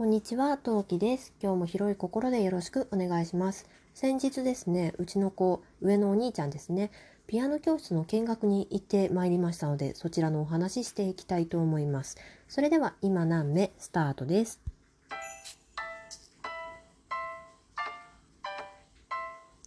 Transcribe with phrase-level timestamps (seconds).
[0.00, 1.34] こんにちは、トウキです。
[1.42, 3.68] 今日も広い心でよろしくお願いします。
[3.92, 6.90] 先日ですね、うちの子、上のお兄ちゃんですね、
[7.26, 12.16] ピアノ教室の見学に行ってまいりましたので、そちらのお話ししていきたいと思います。
[12.48, 14.58] それでは、今何目スタートです。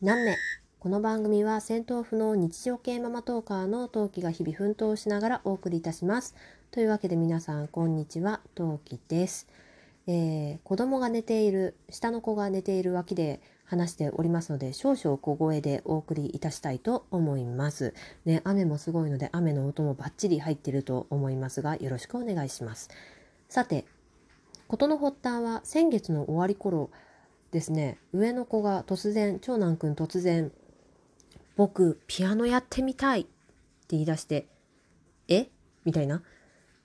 [0.00, 0.36] 何目？
[0.78, 6.36] この番組は戦闘不能日常系ママトーカーのトウキが日々奮闘しながらお送りいたします。
[6.70, 9.48] というわけで皆さん、こんにちは、トウキです。
[10.12, 17.94] えー子供が寝ている下の子が寝ている脇で話しておりますので少々小声でお送りいたしたいと思います。
[18.24, 22.90] ね、雨もすごいので雨の音もバッチリ入っていると思いますがよろしくお願いします。
[23.48, 23.84] さて
[24.66, 26.90] 事の発端は先月の終わり頃
[27.52, 30.50] ですね上の子が突然長男くん突然
[31.56, 33.30] 「僕ピアノやってみたい」って
[33.90, 34.48] 言い出して
[35.28, 35.50] 「え？
[35.84, 36.24] みたいな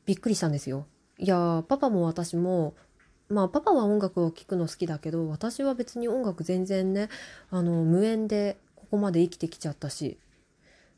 [0.06, 0.86] びっくりしたんですよ。
[1.18, 2.76] いやーパパも私も
[3.30, 7.10] まあパパは音楽を聴くの好きだけど私は別に音楽全然ね
[7.50, 10.18] あの無縁でここまで生きてきちゃったし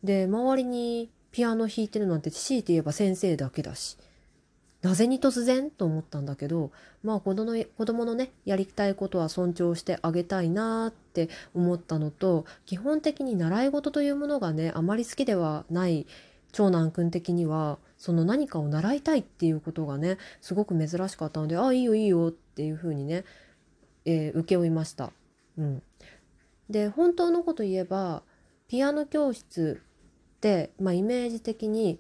[0.04, 3.98] で周りにピアノ弾いてるなんて強いて言えば先生だけだし
[4.82, 6.72] なぜに突然と思ったんだけど
[7.04, 16.06] まあ子供の子供のねやりたいことは尊重してあげたいなって思ったのと基本的に習い事というものがねあまり好きではない
[16.52, 23.26] 長男くん的にはその何かを習いたいっていうことがねすごく珍しかったので「ああいいよいいよ」っていうふうにね、
[24.06, 25.12] えー受け負いました。
[25.58, 25.82] うん、
[26.70, 28.22] で本当のこと言えば
[28.68, 29.82] ピアノ教室
[30.38, 32.00] って、まあ、イメージ的に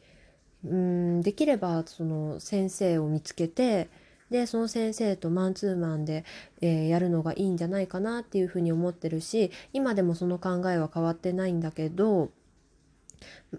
[0.63, 3.89] うんできればその先生を見つけて
[4.29, 6.25] でその先生とマンツーマンで、
[6.61, 12.29] えーやるのがいいんじゃないかなっていうふうに思ってるし今でもその考えは変わってないんだけど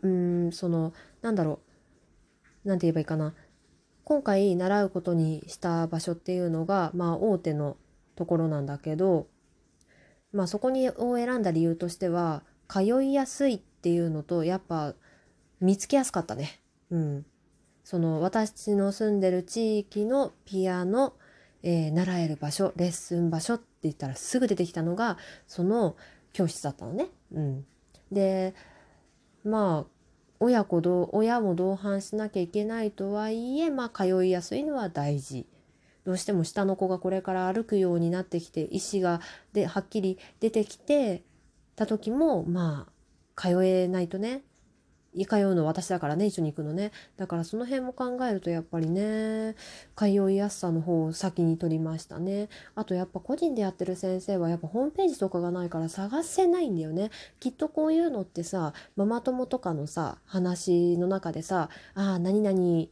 [0.02, 1.67] うんそのなんだろう
[2.64, 3.34] なんて言えばいいかな
[4.04, 7.76] 今回習うことにした場所っていうのがまあ大手の
[8.16, 9.26] ところなんだけど
[10.32, 14.94] まあそこにを選んだ理由としては通いやすいっていうのとやっぱ
[15.60, 16.60] 見つけやすかったね。
[16.90, 17.26] うん。
[17.84, 21.14] その私の住んでる地域のピアノ、
[21.62, 25.16] えー習える場所レッスン場所って言ったらすぐ出てきたのが
[25.46, 25.96] その
[26.32, 27.08] 教室だったのね。
[27.32, 27.66] うん、
[28.12, 28.54] で
[29.44, 29.97] まあ
[30.40, 35.46] 親子ど親も同伴しなきゃいけないとはいえ、まあ、通いやすいのは大事。
[36.04, 39.20] どうしても下の子がこれから歩くようになってきて意思が
[39.52, 41.22] ではっきり出てきて
[41.76, 44.42] た時もまあ通えないとね
[45.26, 46.92] 通うの私だからね一緒に行くのね。
[47.16, 49.56] だからその辺も考えるとやっぱりね
[49.96, 52.48] 通いやすさの方を先に取りましたね。
[52.74, 57.10] あとやっぱ個人でやってる先生はやっぱホームページとかがないから探せないんだよね。
[57.40, 62.88] きっとこういうのってさママ友とかのさ話の中でさああ何々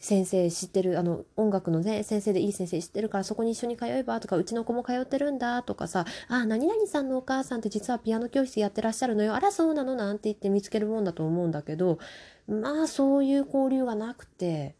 [0.00, 11.98] 先生知ってるあの音楽のね先生でいい先生知ってるからそこに一緒に通えばとかうちの子も通ってるんだとかさあ何々さんのお母さんって実はピアノ教室やってらっしゃるのよあらそうなのなんて言って見つけるもんだと思うんだけど
[12.46, 14.76] まあそういう交流がなくて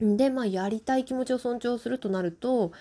[0.00, 2.72] でまあやりたい気持ちを尊重するとなると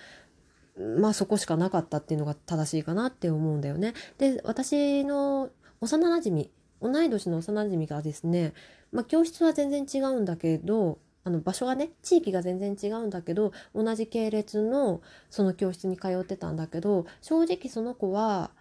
[0.97, 3.93] まあそこしかなかったっていうのが正しいかなって思うんだよね。
[4.17, 6.49] で私の幼なじみ
[6.81, 8.53] 同い年の幼なじみがですね、
[8.91, 18.51] まあ、教室は全然違うんだけどあの場所がね地域が全然違うんだけど同じ系列のその教室に通ってたんだけど正直その子は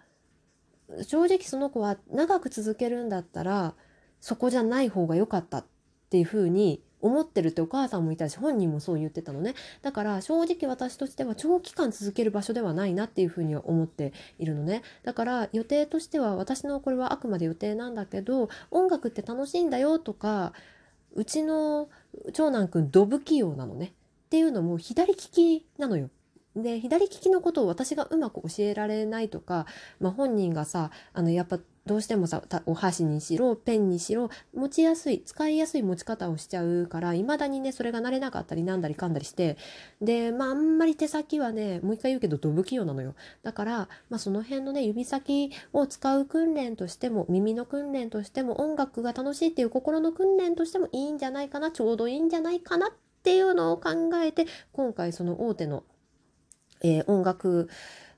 [1.06, 3.75] 正直その子は長く続けるんだったら
[4.21, 5.67] そこじゃない方が良かったっ
[6.11, 9.55] ていうふうに思ってるってお母さんもいたし本人もそう言ってたのね。
[9.83, 14.83] だから正直私としては長期間続ける場所ではないなっていうふうには思っているのね。
[15.03, 20.53] だから予定としては私のこれはあくまで予定なんだけど音楽って楽しいんだよとか
[21.15, 21.89] うちの
[22.33, 26.11] 長男くんドブ器用なのねっていうのも左利きなのよ。
[26.55, 29.67] で左利きのことを私がうまく教えられないとか、
[30.00, 39.56] まあ、本人がさあのやっぱどうしてもさお箸にしろペンにしろ持ちやすい使いやすい持ち方をしちゃうからいまだにねそれが慣れなかったりなんだりかんだりして
[40.00, 43.14] でまああんまり手先はねもう一回言うけどドブ器用なのよ。
[43.43, 52.90] だから、まあ、その辺のね指先を使う訓練としても耳の訓練としても音楽が楽しいっていう心の訓練としてもいいんじゃないかなちょうどいいんじゃないかなっ
[53.25, 53.90] ていうのを考
[54.23, 55.82] えて今回その大手の、
[56.82, 57.69] えー音楽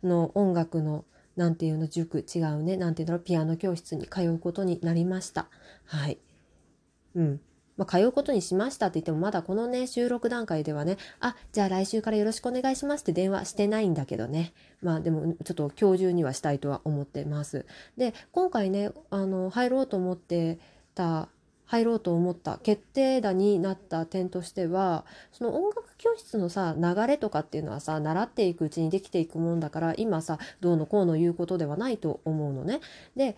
[0.03, 1.05] の音楽の
[1.37, 5.49] なんていうの塾違うねなんていうんだろうピアノ教室に通うことになりました。
[5.87, 6.19] はい。
[7.15, 7.41] うん。
[7.77, 14.53] まあ、通うことにしましたって言ってもまだこのね収録段階ではねあじゃあ来週からよろしくお願いしますって電話してないんだけどね。
[14.81, 17.67] まあでもちょっと今日中にはしたいとは思ってます。
[17.97, 20.59] で今回ねあの入ろうと思って
[20.95, 21.29] た
[21.67, 32.81] 入ろうと思った決定打になった点としてはその音楽教室のさ流れとかっていうのはさ習っていくうちにできていくもんだから今さどうのこうの言うことではないと思うのね。
[33.17, 33.37] で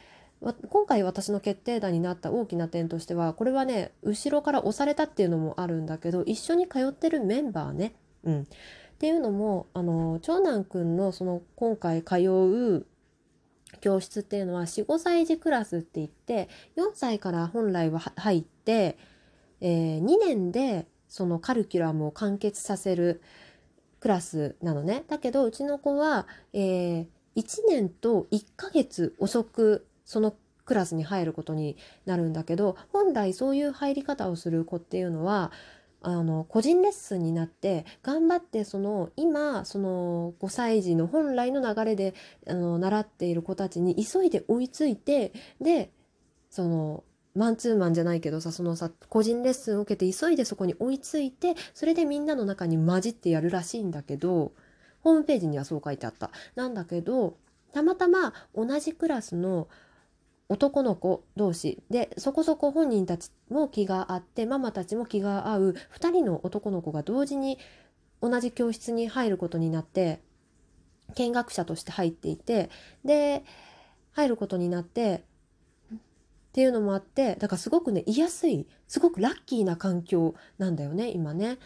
[0.69, 7.95] 今回私の決定打になった大きな点としてはこれはね後ろから押されたっていうのもあるんだけど一緒に通ってるメンバーね。
[8.25, 8.45] うん、っ
[8.99, 12.87] ていうのもあの長男くんのその今回通う
[13.81, 18.97] 教室っていうのは45歳児クラスって言って4歳から本来は入って、
[19.61, 23.23] えー、2年でそのカリキュラムを完結させる
[24.01, 25.05] クラスなのね。
[25.09, 30.35] だけどうちの子は、えー、1年と1ヶ月遅くその
[30.65, 35.53] クラスに入ることになるんだけど本来そういう入り方をする子っていうのは
[36.09, 42.15] あの個人レッスンになって頑張ってその今その5歳児の本来の流れで
[42.47, 45.91] あの習っている子たちに急いで追いついてで
[46.49, 47.03] その
[47.35, 54.53] マンツーマンじゃないけどさそのさ個人レッスンを受けて急いでそこに追いついてそれでみんなの中に混じってやるらしいんだけど
[55.01, 56.31] ホームページにはそう書いてあった。
[56.55, 57.37] なんだけど
[57.73, 59.67] たまたま同じクラスの
[60.49, 67.59] 男の子同士でそこそこ本人たちも気が合ってママたちも気が合う2人の男の子が同時に
[68.23, 70.21] 同じ教室に入ることになって
[71.15, 72.71] 見学者として入っていて
[73.05, 73.45] で
[74.13, 75.25] 入ることになって
[75.95, 75.99] っ
[76.53, 81.59] ていうのもあってだからすごくね居やすいすごくラッキーな環境なんだよね今ね。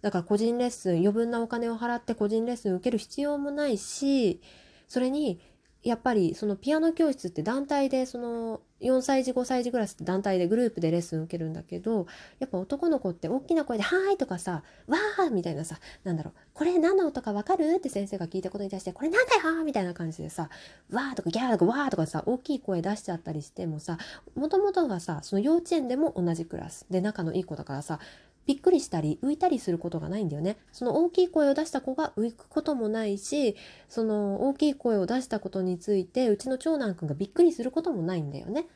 [0.00, 4.40] だから個人レッスン余分なお金を払って個人レッスン受ける必要もないし
[4.88, 5.40] それに
[5.82, 12.06] やっぱりそのピアノ教室って団体でその4歳児5歳児クラスって団体でグループでレッスン受けるんだけど
[12.38, 20.50] やっぱ男の子って大きな声で「はーい」とかさ「わー」みたいなさなんだろう「これ何の音か分かる?」って先生が聞いたことに対して「これなんだよ!」みたいな感じでさ
[20.90, 23.98] 「わー」とか「ギャー」とか「わー」とかさ大きい声出しちゃったりしてもさ
[24.36, 27.98] もともとがさその幼稚園でも同じクラスで仲のいい子だからさ
[28.46, 30.56] びっくりしたり浮いたりすることがないんだよね。
[30.72, 33.56] その大きい声を出した子が浮くこともないし、
[33.88, 38.66] その大きい声を出したことについてうちの長男くんがびっくりすることもないんだよね。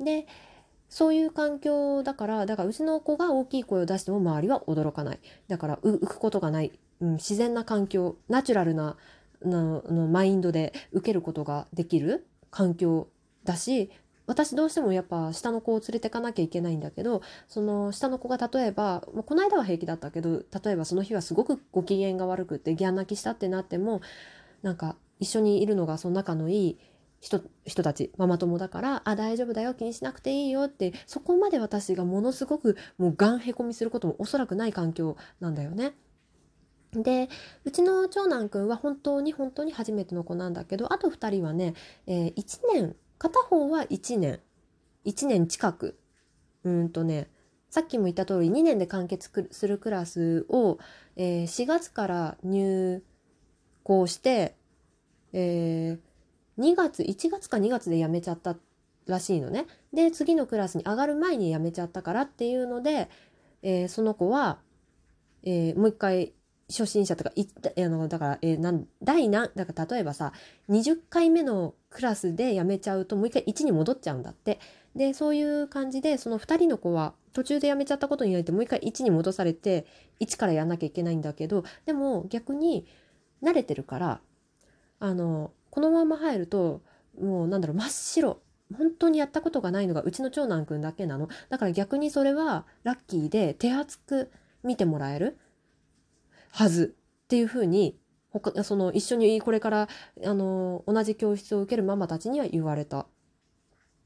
[0.00, 0.26] で、
[0.88, 5.20] そういう環境だから、だからうちの子が大きい声を出しても周りは驚かない。
[5.48, 8.96] だから浮くことがない、うん、自然な環境、ナチュラルな
[9.42, 13.08] のマインドで受けることができる環境
[13.44, 13.90] だし
[14.28, 24.02] 私どうしてもやっぱ下の子を連れてかなきゃいけないんだけどその下の子が例えばこの間は平気だったけど例えばその日はすごくご機嫌が悪くってギャン泣きしたってなっても
[24.62, 26.78] なんか一緒にいるのがその仲のいい
[27.20, 35.94] 人人たちママ友だから「あ大丈夫だよ気にしなくていいよ」ってそこまで私がものすごくもうガンへこみすることもおそらくない環境なんだよね。
[36.92, 37.28] で
[37.64, 41.74] うちの長男くんは本当に本当に初めての子なんだけどあと2人はね、
[42.06, 44.40] えー、1年片方は1年
[45.04, 45.98] 1年近く
[46.64, 47.28] うんとね
[47.70, 50.78] さっきも言った通り2年で完結するクラスを、
[51.16, 53.02] えー、4月から入
[53.82, 54.56] 校して、
[55.32, 58.56] えー、2月1月か2月で辞めちゃった
[59.06, 59.66] らしいのね。
[59.92, 63.08] で次のクラスに上がる前に辞めちゃったからっていうので、
[63.62, 64.58] えー、その子は、
[65.42, 66.32] えー、もう一回
[66.68, 67.46] 初心者とかい
[67.78, 70.32] あのだから、えー、なん第何だから例えばさ
[70.68, 74.58] 20回目のクラスで辞めちゃうともう一回1に戻っちゃうんだって。
[74.96, 79.86] でそういう感じでその2人の子は途中で辞めちゃったことによってもう一回1に戻されて
[80.18, 82.86] 1からやんなきゃいけないんだけどでも逆に
[83.42, 84.20] 慣れてるから
[84.98, 86.82] あのこのまま入ると
[87.20, 88.40] もうなんだろう真っ白。
[88.76, 91.28] 本当にやったことがないのがうちの長男くんだけなの。
[91.48, 94.30] だから逆にそれはラッキーで手厚く
[94.62, 95.38] 見てもらえる。
[96.50, 97.98] はずっていうふうに
[98.30, 99.88] 他その一緒にこれから
[100.24, 103.06] あの同じ教室を受けるママたちには言われた。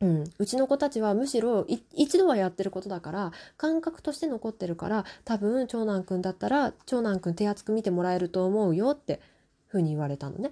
[0.01, 9.21] うん、うちの子たちはむしろ一度はやってることだから感覚として残ってるから多分長男くんだったら長男くん手厚く見てもらえると思うよって
[9.69, 10.51] ふうに言われたのね。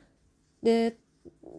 [0.62, 0.96] で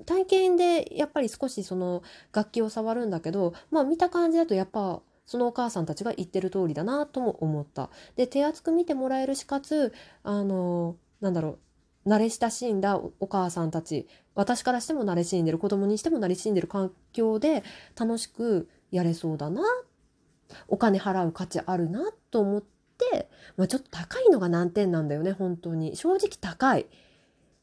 [0.06, 2.02] 体験でやっぱり少しその
[2.34, 7.90] 楽器を触るんだけどまあ見た感じだとやっぱそのお母さんたちが言ってる通りだなとも思った。
[8.18, 11.58] で手厚く見てもらえるしかつあのなんだろ
[12.06, 17.64] う慣れ親しんだお母さんたち私からしても慣れ親んでる子供にしても慣れ親んでる環境で
[17.98, 19.62] 楽しくやれそうだな
[20.68, 26.88] お金払う価値あるなと思って、まあ、ちょっと高いのが難点なんだよね本当に正直高い。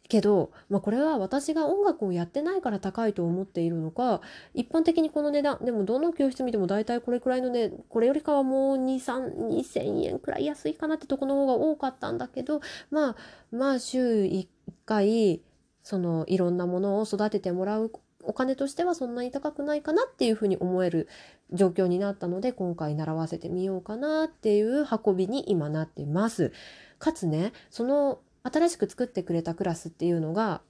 [0.08, 4.20] けど、まあ、これは私が音楽をやってないから高いと思っているのか
[4.54, 12.60] 一般的にこの値段でもどの教室見ても大体これくらいのねこれよりかはもう23000円くらい安いかなってとこの方が多かったんだけど
[12.90, 13.16] まあ
[13.50, 14.46] まあ週1
[14.86, 15.42] 回
[15.82, 21.08] そのいろんなものを育ててもらうお金としてはそんなに高くないかなっていうふうに思える
[21.52, 26.52] 状況になったので今回習わせてみようかなっていう運びに今なってます。
[26.98, 30.62] かつねその新しく作ってくれたクラスっていうのが、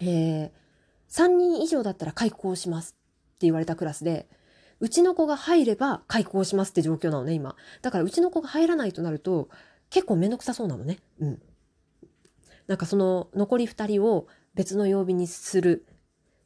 [0.00, 0.50] えー、
[1.08, 4.28] 3人以上だったら開校しますって言われたクラスで
[4.80, 7.56] うちの子が入れば開校しますって状況なのね今。
[7.82, 9.48] だからうちの子が入らないとなると
[9.90, 10.98] 結構めんどくさそうなのね。
[11.20, 11.42] うん。
[12.66, 15.86] なんかその残り2人を別の曜日にする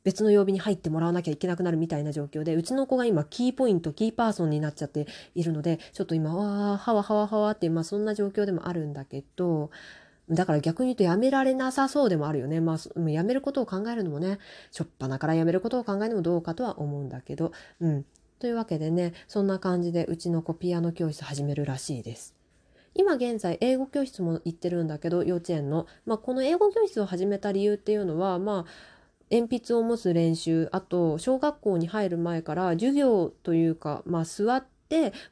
[0.04, 9.70] 別の曜日に入ってもらわなきゃいけなくなるみたいな状況でうちの子が今キーポイントキーパーソンになっちゃっているのでちょっと今わーはわはわはわってまあそんな状況でもあるんだけど
[10.30, 12.60] だから逆に言うとやめられなさそうでもあるよね。
[12.60, 14.38] まあ、やめることを考えるのもね、
[14.70, 18.04] しょっぱなからやめることを考えるのもどうかとは思うんだけど、うん。
[18.38, 22.34] というわけでね、そんな感じでうちの子ピアノ教室始めるらしいです。
[22.94, 28.70] 今現在英語教室も行ってるんだけど幼稚園の、まあ、この英語教室を始めた理由っていうのはまあ
[29.30, 34.77] 鉛筆を持つ練習あと小学校に入る前から授業というか、まあ、座って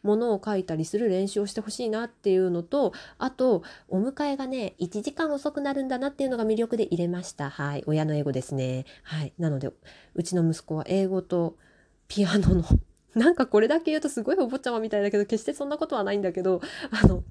[0.02, 7.50] 物を書いたりする練習をしてほしいなっていうのとあとお迎えがね1時間遅くなるんだなっていうのが魅力で入れました。
[7.50, 7.84] はい。
[7.86, 8.84] 親の英語ですね。
[9.02, 9.32] はい。
[9.38, 9.70] なので
[10.14, 11.56] うちの息子は英語と
[12.08, 12.64] ピアノの
[13.14, 16.60] なんかこれだけ言うとすごいお坊ちゃまみたいだけど決してそんなことはないんだけど
[16.90, 17.24] あの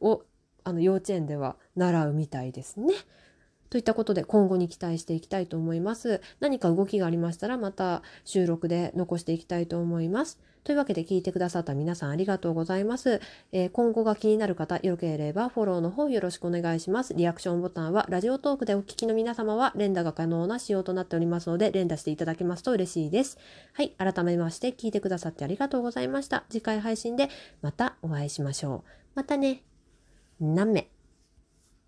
[0.00, 0.22] を
[0.62, 2.94] あの幼稚園では習うみたいですね。
[3.74, 6.20] といったことで今後に期待していきたいと思います。
[6.38, 10.38] 何か動きがありましたらまた収録で残していきたいと思います。
[10.62, 13.20] というわけで聞いてくださった皆さんありがとうございます。
[13.50, 17.14] えー、今後が気になる方、よければフォローの方よろしくお願いします。
[17.14, 23.38] リアクションボタンはラジオトークでお聞きの皆様は連打が可能な仕様となっておりますので連打していただけますと嬉しいです。
[23.72, 26.44] はい、改めまして聞いてくださってありがとうございました。
[26.48, 27.28] 次回配信で
[27.60, 28.90] またお会いしましょう。
[29.16, 29.64] またね。
[30.38, 30.93] 何名？